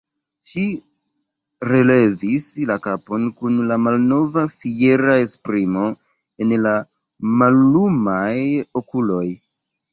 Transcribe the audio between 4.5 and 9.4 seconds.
fiera esprimo en la mallumaj okuloj.